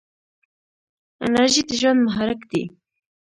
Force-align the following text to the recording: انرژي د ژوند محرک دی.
انرژي 1.23 1.61
د 1.67 1.69
ژوند 1.79 1.99
محرک 2.05 2.41
دی. 2.51 2.63